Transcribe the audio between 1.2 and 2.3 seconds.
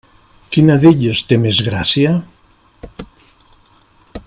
té més gràcia?